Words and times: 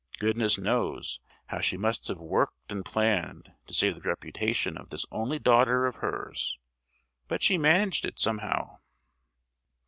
Goodness 0.17 0.57
knows 0.57 1.19
how 1.49 1.59
she 1.59 1.77
must 1.77 2.07
have 2.07 2.17
worked 2.19 2.71
and 2.71 2.83
planned 2.83 3.51
to 3.67 3.73
save 3.75 3.93
the 3.93 4.01
reputation 4.09 4.75
of 4.75 4.89
this 4.89 5.05
only 5.11 5.37
daughter 5.37 5.85
of 5.85 5.97
hers; 5.97 6.57
but 7.27 7.43
she 7.43 7.55
managed 7.55 8.03
it 8.07 8.17
somehow. 8.17 8.79